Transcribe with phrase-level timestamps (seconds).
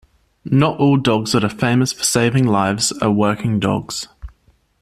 [0.45, 4.07] Not all dogs that are famous for saving lives are working dogs.